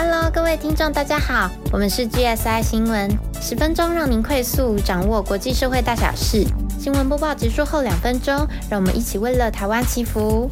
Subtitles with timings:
[0.00, 3.10] Hello，各位听众，大家好，我们是 GSI 新闻，
[3.40, 6.46] 十分钟让您快速掌握国际社会大小事。
[6.78, 10.48] 新闻播报结束后两分钟，让我们一起为了台湾祈福。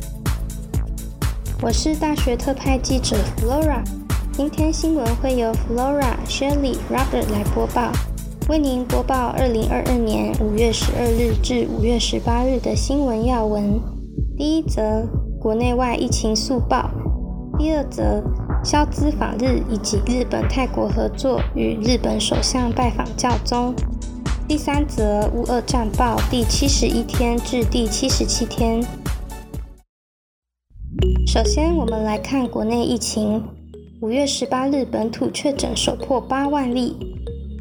[1.63, 3.85] 我是大学特派记者 Flora，
[4.33, 7.93] 今天新闻会由 Flora、Shirley、Robert 来播报，
[8.49, 13.81] 为您播报二零二二年五月十二日至五月十八日的新闻要闻。
[14.37, 15.07] 第一则，
[15.39, 16.91] 国内外疫情速报；
[17.57, 18.25] 第二则。
[18.67, 23.73] 肖兹访日以及日本泰国合作，与日本首相拜访教宗。
[24.49, 28.83] 第三则乌俄战报第七十一天至第七十七天。
[31.29, 33.41] 首先，我们来看国内疫情。
[34.01, 36.97] 五月十八日本土确诊首破八万例，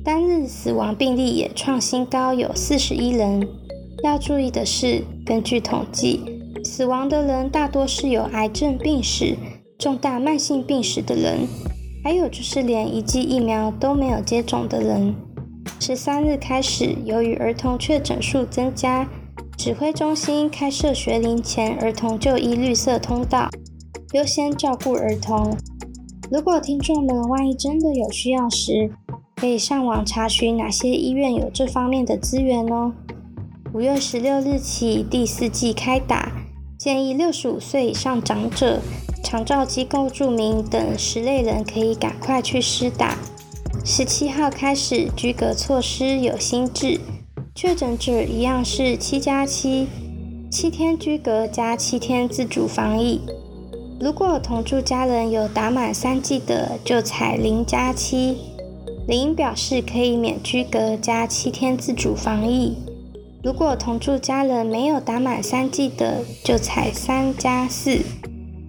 [0.04, 3.48] 单日死亡病例也创新高，有四十一人。
[4.04, 6.20] 要注意的是，根据统计，
[6.64, 9.38] 死亡的人大多是有癌症病史。
[9.78, 11.48] 重大慢性病史的人，
[12.04, 15.14] 还有就是连一剂疫苗都没有接种的人。
[15.80, 19.08] 十三日开始，由于儿童确诊数增加，
[19.58, 23.50] 指挥中心开设学龄前儿童就医绿色通道，
[24.14, 25.56] 优先照顾儿童。
[26.32, 28.92] 如果听众们万一真的有需要时，
[29.36, 32.94] 可以上网查询哪些医院有这方面的资源哦。
[33.74, 36.32] 五月十六日起，第四季开打，
[36.80, 38.80] 建议六十五岁以上长者。
[39.26, 43.18] 长照机构住民等十类人可以赶快去施打。
[43.84, 47.00] 十七号开始，居隔措施有新制，
[47.56, 49.88] 确诊者一样是七加七，
[50.52, 53.20] 七天居隔加七天自主防疫。
[54.00, 58.38] 如果同住家人有打满三剂的，就采零加七，
[59.08, 62.78] 零表示可以免居隔加七天自主防疫。
[63.44, 68.02] 如果同住家人没有打满三剂的，就采三加四。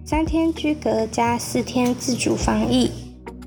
[0.09, 2.89] 三天居隔加四天自主防疫，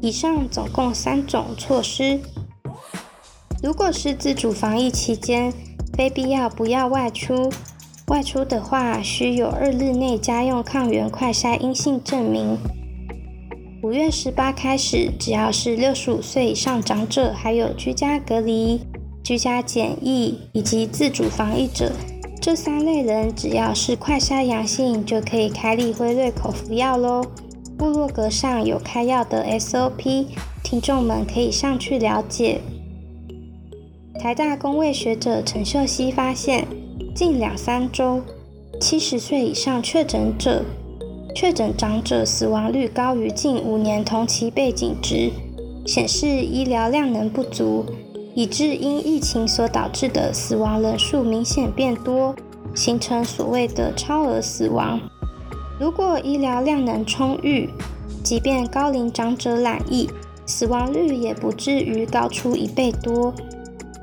[0.03, 2.21] 以上总共三种措施。
[3.62, 5.51] 如果是自主防疫期间，
[5.95, 7.51] 非必要不要外出。
[8.09, 12.59] 外出的话，需有二日内家用抗原快筛阴性证明。
[13.83, 18.83] 五月十八开始，只要是六十五岁以上长者，还有居家隔离、
[19.25, 21.91] 居家检疫以及自主防疫者。
[22.41, 27.23] 这三类人只要是快筛阳性，就可以开立辉瑞口服药喽。
[27.77, 30.25] 部落格上有开药的 SOP，
[30.65, 32.62] 听众们可以上去了解。
[34.19, 36.67] 台大公卫学者陈秀熙发现，
[37.15, 38.23] 近两三周，
[38.81, 40.65] 七十岁以上确诊者，
[41.34, 45.31] 确诊长者死亡率高于近五年同期背景值，
[45.87, 47.84] 显示医疗量能不足。
[48.41, 52.34] 以致因疫情所导致的死亡人数明显变多，
[52.75, 54.99] 形成所谓的超额死亡。
[55.78, 57.69] 如果医疗量能充裕，
[58.25, 60.09] 即便高龄长者染疫，
[60.47, 63.34] 死亡率也不至于高出一倍多。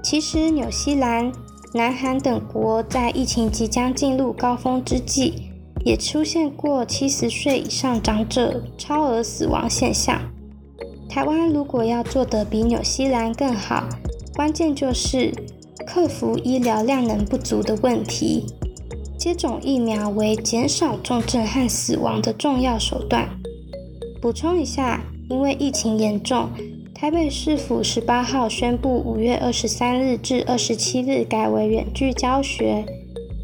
[0.03, 1.31] 其实，纽西兰、
[1.73, 5.33] 南韩等国在疫情即将进入高峰之际，
[5.83, 10.21] 也出现过七十岁以上长者超额死亡现象。
[11.09, 13.83] 台湾如果要做得比纽西兰更好，
[14.37, 15.33] 关键就是
[15.87, 18.45] 克服医疗量能不足的问题。
[19.17, 23.27] 接种疫苗为减少重症和死亡的重要手段。
[24.21, 26.51] 补充一下，因为疫情严重，
[26.93, 32.85] 台北市府十八号宣布，五月二十三日至二十七日改为远距教学。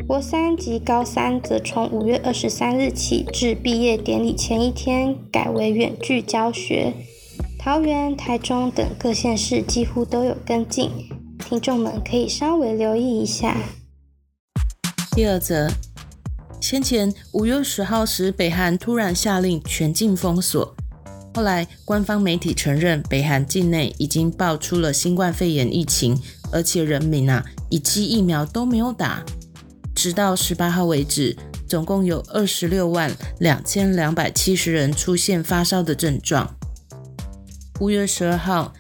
[0.08, 6.94] 国三及高三则从五月二十三日起至毕业典礼前一天改为远距教学。
[7.64, 10.92] 桃园、台中等各县市几乎都有跟进，
[11.40, 13.56] 听众们可以稍微留意一下。
[15.16, 15.72] 第二则，
[16.60, 20.76] 先前五月十号时，北韩突然下令全境封锁，
[21.36, 29.24] 后来官方媒体承认北韩境内已经爆出了新冠肺炎疫情，而且人民啊一剂疫苗都没有打。
[29.96, 31.34] 直到十八号为止，
[31.66, 33.10] 总共有二十六万
[33.40, 36.54] 两千两百七十人出现发烧的症状。
[37.80, 38.72] 五月十二号，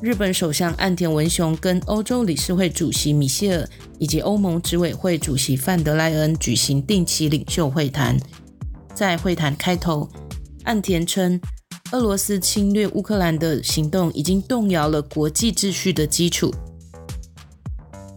[0.00, 8.18] 日本首相岸田文雄跟欧洲理事会主席米歇尔以及欧盟执委会主席范德莱恩举行定期领袖会谈。
[8.94, 10.08] 在会谈开头，
[10.64, 11.38] 岸田称，
[11.92, 16.52] 俄罗斯侵略乌克兰的行动已经动摇了国际秩序的基础。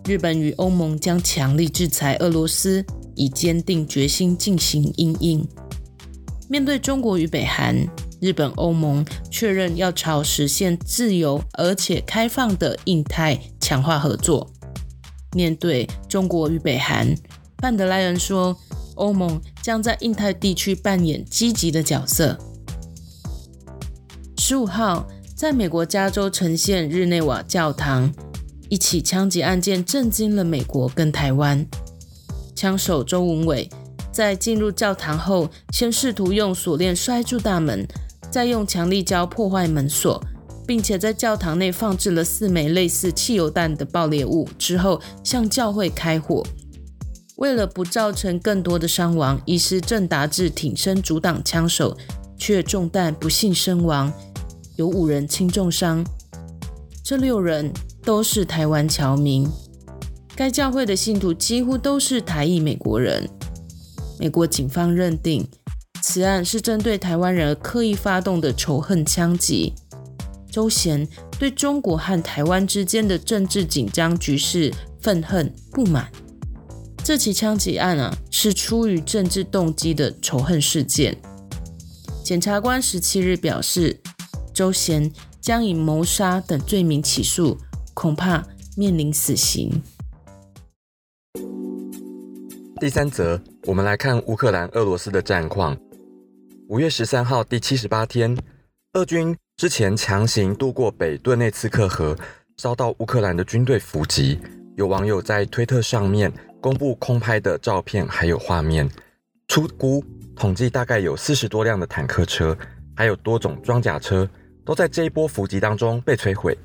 [0.05, 2.83] 日本与欧盟将强力制裁俄罗斯，
[3.13, 5.45] 以坚定决心进行应应。
[6.49, 7.85] 面对中国与北韩。
[8.23, 14.49] 日本、欧盟确认要朝实现自由而且开放的印太强化合作。
[15.33, 17.13] 面对中国与北韩，
[17.57, 18.57] 范德莱恩说，
[18.95, 22.39] 欧盟将在印太地区扮演积极的角色。
[24.37, 25.05] 十五号，
[25.35, 28.09] 在美国加州呈现日内瓦教堂，
[28.69, 31.67] 一起枪击案件震惊了美国跟台湾。
[32.55, 33.69] 枪手周文伟
[34.13, 37.85] 在进入教堂后，先试图用锁链摔住大门，
[38.33, 40.19] 再用强力胶破坏门锁，
[40.65, 46.43] 并且在教堂内放置了四枚类似汽油弹的爆裂物，之后向教会开火。
[47.35, 51.95] 为了不造成更多的伤亡，医师郑达志挺身阻挡枪手。
[52.35, 54.11] 却中弹不幸身亡，
[54.75, 56.03] 有五人轻重伤。
[57.01, 57.71] 这六人
[58.03, 59.47] 都是台湾侨民。
[60.35, 63.29] 该教会的信徒几乎都是台裔美国人。
[64.19, 65.47] 美国警方认定
[66.13, 69.73] 此案是针对台湾人而刻意发动的仇恨枪击。
[70.47, 71.07] 周贤
[71.39, 74.71] 对中国和台湾之间的政治紧张局势
[75.01, 76.11] 愤恨不满。
[77.03, 81.17] 这起枪击案啊，是出于政治动机的仇恨事件。
[82.23, 83.99] 检察官十七日表示，
[84.53, 85.11] 周贤
[85.41, 87.57] 将以谋杀等罪名起诉，
[87.95, 88.45] 恐怕
[88.77, 89.81] 面临死刑。
[92.79, 95.75] 第三则，我们来看乌克兰俄罗斯的战况。
[96.73, 98.35] 五月十三号，第七十八天，
[98.93, 102.17] 俄军之前强行渡过北顿内茨克河，
[102.57, 104.39] 遭到乌克兰的军队伏击。
[104.75, 108.89] 有网友在推特上面公布空拍的照片，还有画面，
[109.47, 110.03] 出估。
[110.35, 112.57] 统计大概有四十多辆的坦克车，
[112.95, 114.27] 还有多种装甲车，
[114.65, 116.57] 都在这一波伏击当中被摧毁。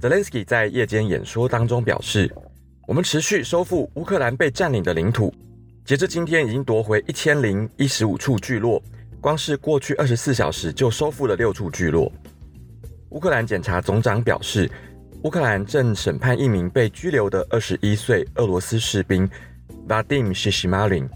[0.00, 2.34] Zelensky 在夜间演说当中表示
[2.88, 5.30] ：“我们持续收复乌克兰被占领的领土，
[5.84, 8.82] 截至今天已经夺回一千零一十五处聚落，
[9.20, 12.10] 光是过去二十四小时就收复了六处聚落。”
[13.10, 14.70] 乌克兰检察总长表示，
[15.22, 19.28] 乌克兰正审判一名被拘留的二十一岁俄罗斯士兵
[19.88, 21.08] Vadim s h i s h m a l i n。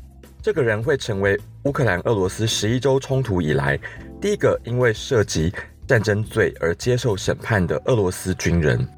[0.42, 3.78] 这个人会成为乌克兰俄罗斯十一周冲突以来
[4.20, 5.52] 第一个因为涉及
[5.86, 8.88] 战争罪而接受审判的俄罗斯军人。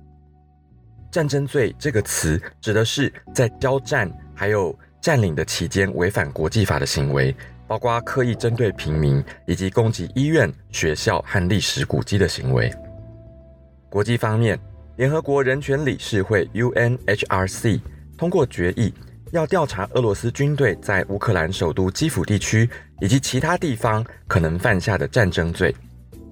[1.11, 7.35] 战争罪这个词指的是在交战还有占领的期间违反国际法的行为，
[7.67, 12.73] 包括刻意针对平民以及攻击医院、学校和历史古迹的行为。
[13.88, 14.59] 国际方面，
[14.97, 17.81] 联合国人权理事会 UNHRC
[18.17, 18.93] 通过决议。
[19.32, 22.69] 要调查俄罗斯军队在乌克兰首都基辅地区
[23.00, 25.75] 以及其他地方可能犯下的战争罪。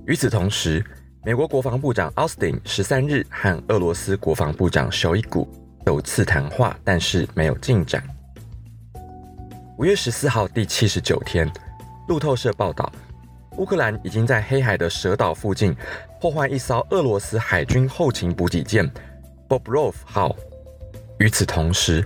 [0.06, 0.84] 与此同时，
[1.24, 5.48] 美国国防部长奥斯汀十三日和俄罗斯国防部长绍伊古
[5.86, 8.02] 首次谈话，但是没有进展。
[9.80, 11.50] 五月十四号，第七十九天，
[12.06, 12.92] 路透社报道，
[13.56, 15.74] 乌克兰已经在黑海的蛇岛附近
[16.20, 18.86] 破坏一艘俄罗斯海军后勤补给舰
[19.48, 20.36] “Bobrov 号”。
[21.18, 22.04] 与此同时，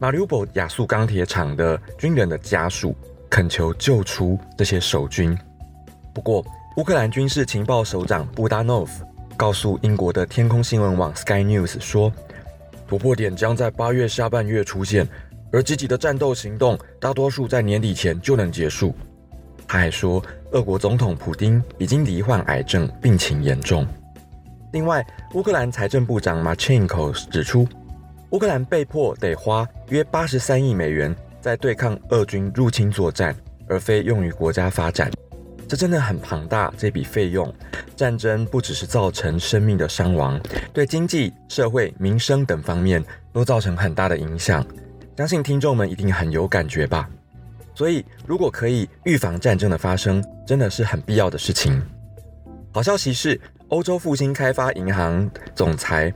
[0.00, 2.92] 马里乌波亚速钢铁厂的军人的家属
[3.30, 5.38] 恳求救出这些守军。
[6.12, 6.44] 不过，
[6.76, 9.06] 乌克兰军事情报首长布达诺夫
[9.36, 12.12] 告诉英国的天空新闻网 Sky News 说，
[12.88, 15.06] 突破点将在八月下半月出现，
[15.54, 18.92] 而积极的战斗行动大多数在年底前就能结束。
[19.68, 20.20] 他还说，
[20.50, 23.86] 俄国总统普京已经罹患癌症，病情严重。
[24.72, 27.68] 另外，乌克兰财政部长 Marchenko 指出。
[28.30, 33.32] 乌克兰被迫得花约八十三亿美元在对抗俄军入侵作战，
[33.68, 35.08] 而非用于国家发展。
[35.68, 37.54] 这真的很庞大，这笔费用。
[37.94, 40.40] 战争不只是造成生命的伤亡，
[40.72, 43.00] 对经济社会民生等方面
[43.32, 44.66] 都造成很大的影响。
[45.16, 47.08] 相信听众们一定很有感觉吧。
[47.74, 51.82] 所以，如果可以预防战争的发生，真的是很必要的事情。
[52.72, 56.12] 好消息是，欧洲复兴开发银行总裁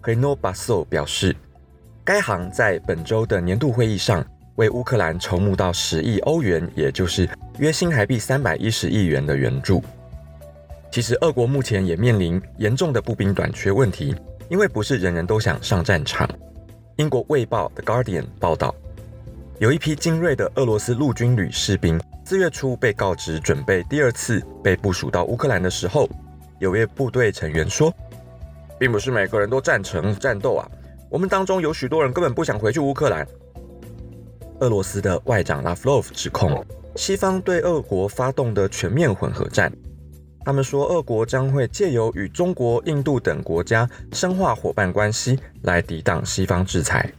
[0.00, 1.34] h e n o Basso 表示。
[2.04, 7.28] 该行在本周的年度会议上为乌克兰筹募到十亿欧元，也就是
[7.58, 9.80] 约新台币三百一十亿元的援助。
[10.90, 14.14] 其实，俄国目前也面临严重的步兵短缺问题，
[14.48, 16.28] 因为不是人人都想上战场。
[16.96, 18.74] 英国《卫报》The Guardian 报道，
[19.58, 26.06] 有一批精锐的俄罗斯陆军旅士兵，四月初被告知准备第二次被部署到乌克兰的时候，
[26.58, 27.90] 有位部队成员说，
[28.78, 30.70] 并不是每个人都赞成战斗啊。
[31.08, 33.26] 我们当中有许多人根本不想回去乌克兰。
[34.60, 39.72] 俄罗斯的外长拉夫洛夫指控西方对俄国发动的全面混合战。
[40.44, 47.10] 他们说，俄国将会借由与中国、印度等国家深化伙伴关系，来抵挡西方制裁。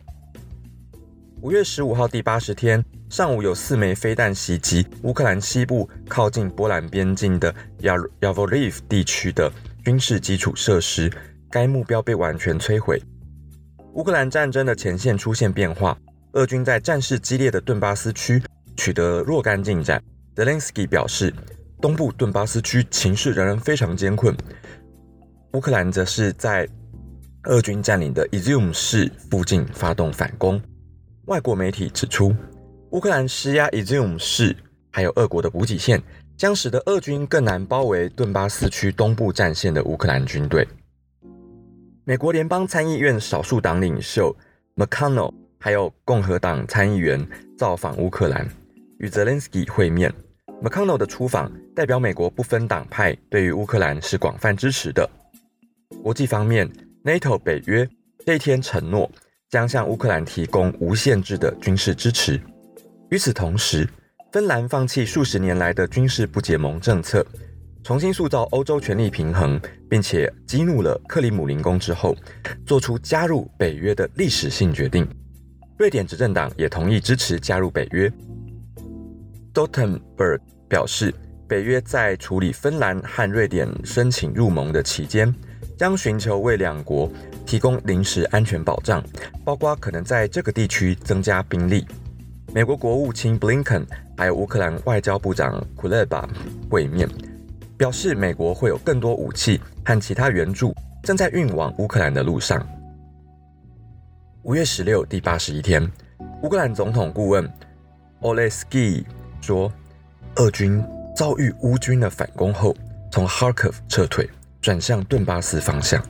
[1.42, 9.52] 五月十五号第八十天上午，有四枚飞弹袭击乌克兰西部靠近波兰边境的亚亚沃利夫地区的
[9.84, 11.12] 军事基础设施，
[11.50, 13.02] 该目标被完全摧毁。
[13.94, 15.98] 乌克兰战争的前线出现变化，
[16.34, 18.42] 俄军在战事激烈的顿巴斯区
[18.76, 20.02] 取得若干进展。
[20.36, 21.32] Zelensky 表示，
[21.84, 24.34] 东部顿巴斯区情势仍然非常艰困。
[25.52, 26.66] 乌克兰则是在
[27.44, 30.62] 俄军占领的伊兹姆市附近发动反攻。
[31.26, 32.34] 外国媒体指出，
[32.92, 34.56] 乌克兰施压伊兹姆市，
[34.94, 36.02] 还有俄国的补给线，
[36.38, 40.66] 将使得俄军更难包围顿巴斯区东部战线的乌克兰军队。
[42.06, 44.34] 美国联邦参议院少数党领袖
[44.78, 48.48] McConnell 还有共和党参议员造访乌克兰，
[49.00, 50.10] 与泽连斯基会面。
[50.62, 55.10] McConnell 的出访代表美国不分党派对于乌克兰是广泛支持的。
[56.02, 56.70] 国际方面
[57.04, 57.88] ，NATO 北约
[58.26, 59.10] 这一天承诺
[59.50, 62.40] 将向乌克兰提供无限制的军事支持。
[63.10, 63.88] 与此同时，
[64.32, 67.26] 芬兰放弃数十年来的军事不结盟政策，
[67.84, 72.16] 重新塑造欧洲权力平衡，并且激怒了克里姆林宫之后，
[72.66, 75.08] 做出加入北约的历史性决定。
[75.78, 78.12] 瑞典执政党也同意支持加入北约。
[79.54, 81.14] Stoltenberg 表示，
[81.48, 85.34] 北约在处理芬兰和瑞典申请入盟的期间。
[85.76, 87.10] 将寻求为两国
[87.46, 89.04] 提供临时安全保障，
[89.44, 91.86] 包括可能在这个地区增加兵力。
[92.54, 96.30] 美国国务卿布林肯还有乌克兰外交部长库勒巴
[96.70, 97.10] 会面，
[97.76, 102.66] 表示美国会有更多武器和其他援助正在运往乌克兰的路上。
[104.44, 105.92] 五月十六，第八十一天，
[106.44, 107.52] 乌克兰总统顾问
[108.22, 109.04] Olesky
[109.44, 109.70] 说，
[110.38, 110.82] 俄军
[111.14, 112.74] 遭遇乌军的反攻后，
[113.12, 114.28] 从哈尔科夫撤退。
[114.62, 116.02] 转向顿巴斯方向，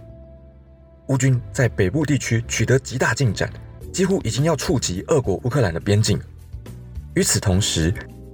[1.07, 3.51] 乌军在北部地区取得极大进展，
[3.91, 6.21] 几乎已经要触及俄国乌克兰的边境。
[7.15, 7.91] 与此同时，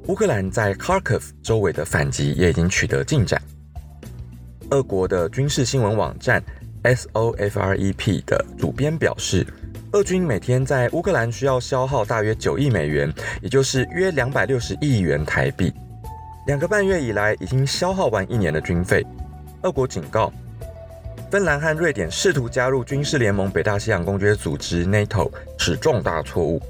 [0.07, 3.41] 乌克兰在哈尔科夫周围的反击也已经取得进展。
[4.71, 6.43] 俄国的军事新闻网站
[6.83, 9.47] SOFREP 的主编表示，
[9.93, 15.73] 俄军每天在乌克兰需要消耗大约九亿美元，也就是约两百六十亿元台币。
[16.45, 19.03] 两个半月以来，已经消耗完一年的军费。
[19.63, 20.31] 俄国警告，
[21.31, 26.61] 芬兰和瑞典试图加入军事联盟北大西洋公约组织 （NATO） 是重大错误，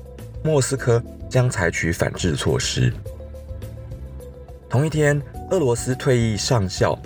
[0.42, 2.92] 莫斯科将采取反制措施。
[4.70, 5.22] 同一天，
[5.52, 6.98] 俄罗斯退役上校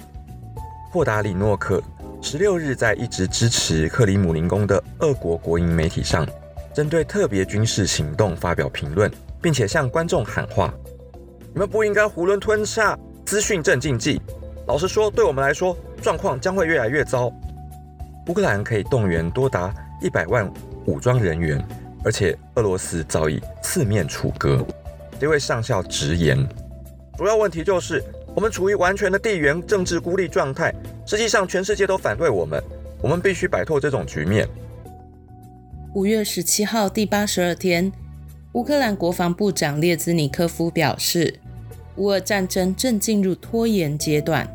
[0.91, 1.82] 霍达里诺克
[2.24, 6.25] 十六日在一直支持克里姆林宫的俄国国营媒体上，
[6.74, 9.12] 针对特别军事行动发表评论，
[9.42, 10.74] 并且向观众喊话
[11.53, 14.22] ：“你们不应该囫囵吞下资讯镇静剂。”
[14.68, 17.30] 老实说，对我们来说，状况将会越来越糟。
[18.27, 20.50] 乌克兰可以动员多达一百万
[20.86, 21.62] 武装人员，
[22.06, 24.65] 而且俄罗斯早已四面楚歌。
[25.20, 26.48] 这位上校直言，
[27.18, 28.01] 主要问题就是
[28.34, 30.74] 我们处于完全的地缘政治孤立状态。
[31.05, 32.63] 实际上，全世界都反对我们，
[33.01, 34.48] 我们必须摆脱这种局面。
[35.93, 37.91] 五月十七号，第八十二天，
[38.53, 41.39] 乌克兰国防部长列兹尼科夫表示。
[41.98, 44.48] 乌俄战争正进入拖延阶段，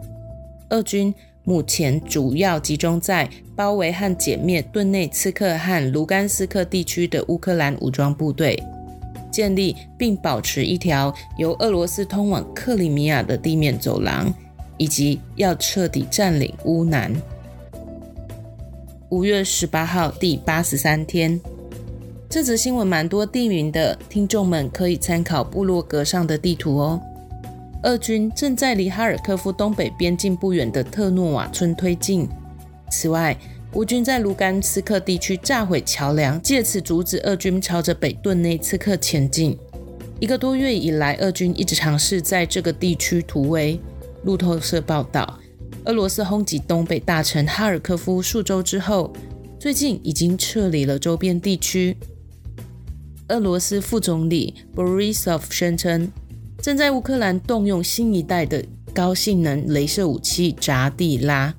[0.70, 1.14] 俄军
[1.44, 8.60] 目前主要集中在包围和歼灭顿内茨克和卢甘斯克地区的乌克兰武装部队，
[9.30, 14.34] 建立并保持一条由俄罗斯通往克里米亚的地面走廊，
[14.78, 17.12] 以及要彻底占领乌南。
[19.10, 21.40] 五月十八号，第八十三天，
[22.28, 27.00] 这则新闻蛮多地名的，听众们可以参考部落格上的地图哦。
[27.84, 32.28] 俄军正在离哈尔科夫东北边境不远的特诺瓦村推进。
[32.90, 33.36] 此外，
[33.74, 39.56] 乌军在卢甘斯克地区炸毁桥梁，借此阻止俄军朝着北顿内茨克前进。
[40.20, 43.80] 一个多月以来，俄军一直尝试在这个地区突围。
[44.24, 45.38] 路透社报道，
[45.84, 49.12] 俄罗斯轰击东北大城哈尔科夫数周之后，
[49.58, 51.96] 最近已经撤离了周边地区。
[53.28, 56.10] 俄罗斯副总理 Borisov 宣称。
[56.60, 61.54] 正在乌克兰动用新一代的高性能镭射武器扎地拉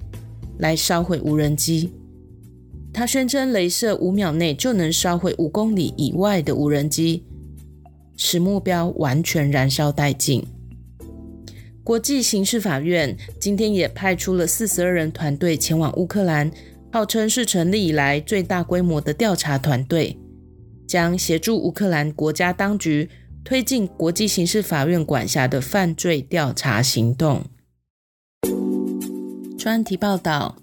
[0.57, 1.89] 来烧毁无人机。
[2.91, 7.23] 他宣称，镭射五秒内就能烧毁五公里以外的无人机，
[8.17, 10.45] 使目标完全燃烧殆尽。
[11.83, 16.51] 国际刑事法院今天也派出了四十二人团队前往乌克兰，
[16.91, 20.17] 号称是成立以来最大规模的调查团队，
[20.87, 23.09] 将协助乌克兰国家当局。
[23.41, 27.45] 推进国际刑事法院管辖的犯罪调查行动。
[29.57, 30.57] 专题报道：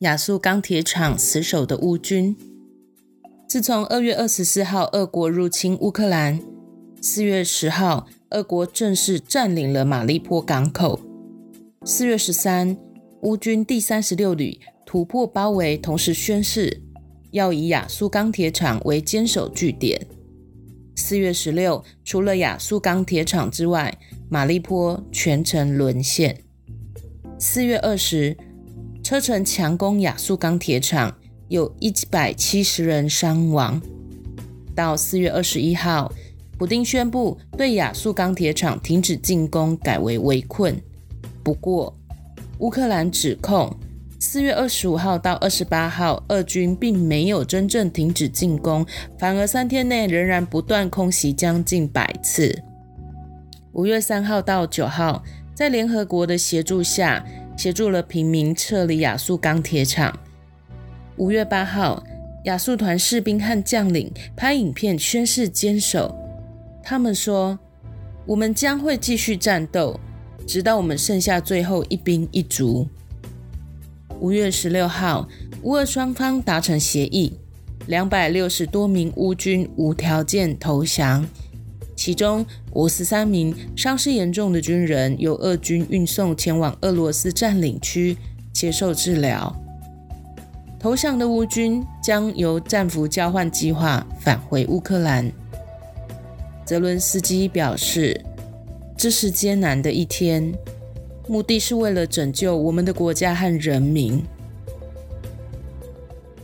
[0.00, 2.36] 亚速钢铁厂死守的乌军。
[3.48, 6.40] 自从二月二十四号俄国入侵乌克兰，
[7.00, 11.00] 四月十号俄国正式占领了马利坡港口。
[11.84, 12.76] 四月十三，
[13.22, 16.80] 乌军第三十六旅突破包围，同时宣誓
[17.32, 20.06] 要以亚速钢铁厂为坚守据点。
[20.94, 26.44] 四月十六，除了亚速钢铁厂之外，马利坡全城沦陷。
[27.36, 28.36] 四月二十，
[29.02, 31.18] 车臣强攻亚速钢铁厂，
[31.48, 33.82] 有一百七十人伤亡。
[34.72, 36.12] 到四月二十一号，
[36.60, 40.78] 普丁宣布对亚速钢铁厂停止进攻，改为围困。
[41.42, 41.96] 不过，
[42.58, 43.74] 乌克兰指控。
[44.18, 48.84] 四月二十五号到二十八号，俄军并没有真正停止进攻，
[49.18, 52.54] 反而三天内仍然不断空袭将近百次。
[53.72, 55.24] 五月三号到九号，
[55.54, 57.24] 在联合国的协助下，
[57.56, 60.14] 协助了平民撤离亚速钢铁厂。
[61.16, 62.04] 五月八号，
[62.44, 66.14] 亚速团士兵和将领拍影片宣誓坚守，
[66.90, 67.56] 他们说
[68.26, 70.00] ：“我们将会继续战斗，
[70.44, 72.84] 直到我们剩下最后一兵一卒。”
[74.18, 75.28] 五月十六号，
[75.62, 77.38] 乌俄双方达成协议，
[77.86, 81.24] 两百六十多名乌军无条件投降，
[81.94, 88.16] 其中五十三名伤势严重的军人由俄军运送前往俄罗斯占领区
[88.52, 89.54] 接受治疗。
[90.80, 95.30] 投降的乌军将由战俘交换计划返回乌克兰。
[96.70, 98.24] 泽伦斯基表示
[98.96, 100.54] ：“这是艰难的一天。”
[101.26, 104.22] 目的是为了拯救我们的国家和人民。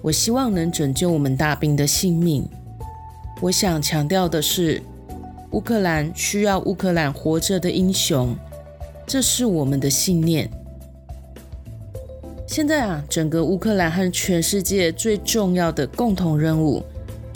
[0.02, 2.44] 我希望能拯救我们大兵的性命。
[3.40, 4.82] 我想强调的是，
[5.52, 8.34] 乌克兰需要乌克兰活着的英雄，
[9.06, 10.50] 这是我们的信念。
[12.48, 16.82] 现在啊，整个乌克兰和全世界最重要的共同任务，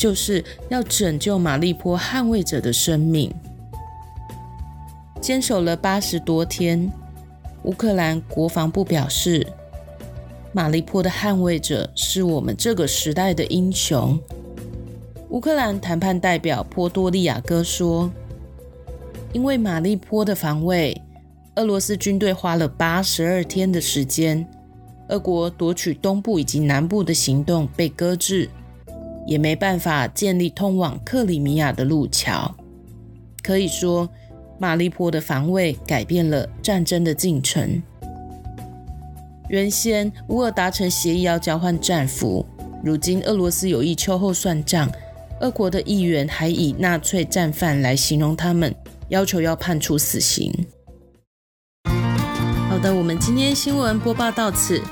[0.01, 3.31] 就是要拯救马利坡捍卫者的生命。
[5.21, 6.91] 坚守了八十多天。
[7.65, 9.47] 乌克兰国防部表示，
[10.55, 14.19] 马利坡的捍卫者是我们这个时代的英雄。
[15.29, 18.11] 乌克兰谈判代表波多利亚哥说
[19.35, 20.99] ：“因为马利坡的防卫，
[21.57, 24.49] 俄罗斯军队花了八十二天的时间，
[25.11, 28.49] 俄国夺取东部以及南部的行动被搁置，
[29.31, 32.55] 也没办法建立通往克里米亚的路桥。
[33.43, 34.07] 可以说。”
[34.61, 37.83] 马利坡的防卫改变了战争的进程。
[39.49, 42.45] 原先乌俄达成协议要交换战俘，
[42.85, 44.93] 如今俄罗斯有意秋后算账。
[45.41, 48.75] 俄国的议员还以纳粹战犯来形容他们，
[49.09, 50.53] 要求要判处死刑。
[52.69, 54.83] 好的，我们今天新闻播报到此，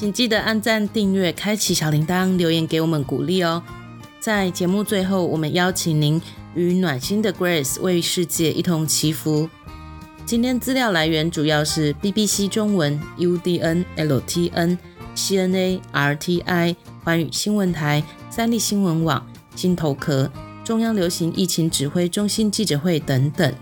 [0.00, 3.62] 请记得按赞、订阅、开启小铃铛、留言给我们鼓励哦。
[4.18, 6.18] 在节目最后，我们邀请您。
[6.54, 9.46] 与暖心的 Grace 为世界一同祈福。
[10.24, 14.78] 今天资料来源主要是 BBC 中文、UDN、LTN、
[15.14, 20.32] CNA、RTI、环宇新闻台、三立新闻网、金头壳、
[20.64, 23.54] 中央流行疫情指挥中心记者会等等。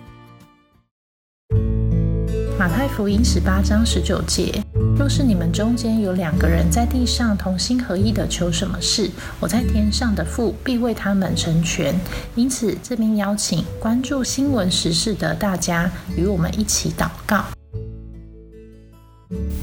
[2.56, 4.62] 马太福音十八章十九节：
[4.98, 9.08] 若是你们中间有两个人在地上同心合意的求什么事，
[9.38, 11.94] 我在天上的父必为他们成全。
[12.34, 17.44] 因此，这边邀请关注新闻时事的大家与我们一起祷告。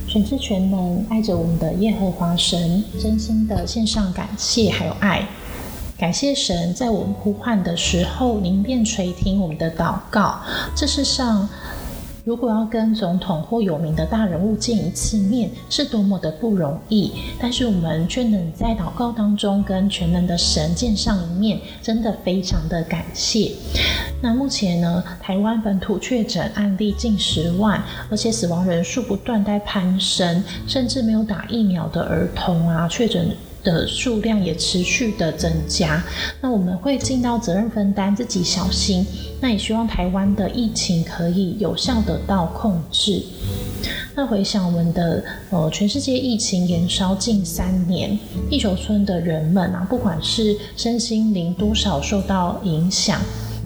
[0.07, 5.27] 全知全能爱着我们的耶和华神，真心的献上感谢还有爱。
[5.97, 10.39] 感谢神，在我们呼唤的时候，您便垂听我们的祷告。
[10.73, 11.49] 这世上。
[12.25, 17.11] 如果要跟总统或有名的大人物见一次面，是多么的不容易。
[17.39, 23.51] 但是我们却能在祷告当中跟全能的神见上一面，真的非常的感谢。
[24.23, 33.29] 那目前呢，台湾本土确诊案例近十万，而且死亡人数不断在攀升，甚至没有打疫苗的儿童啊，确诊。
[33.65, 36.01] 的数量也持续的增加，
[36.39, 39.05] 那我们会尽到责任分担，自己小心。
[39.41, 43.21] 那也希望台湾的疫情可以有效得到控制。
[44.15, 48.17] 那回想我们的呃，全世界疫情延烧近三年，
[48.49, 53.19] 地球村的人们啊，不管是身心灵多少受到影响，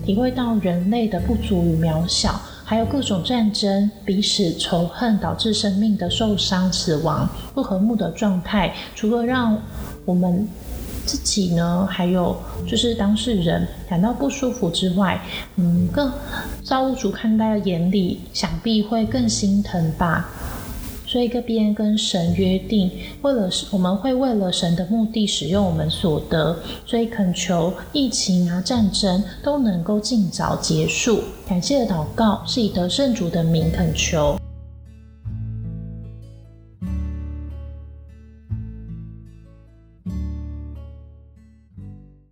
[0.06, 2.42] 体会到人类的不足与渺小。
[2.66, 9.60] 还有各种战争、彼此仇恨导致生命的受伤、死亡、不和睦的状态，除了让
[10.06, 10.48] 我们
[11.06, 12.36] 自己呢，还有
[12.68, 15.22] 就是当事人感到不舒服之外，
[15.56, 16.12] 嗯，更
[16.64, 20.30] 造物主看在眼里，想必会更心疼吧。
[21.08, 22.92] 所以，这边跟神约定，
[23.24, 31.24] 为了我们会为了神的目的使用我们所得，所以恳求疫情啊、战争都能够尽早结束。
[31.48, 34.39] 感谢的祷告是以得圣主的名恳求。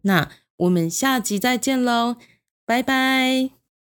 [0.07, 2.15] 那我们下集再见喽！
[2.65, 3.56] 拜拜。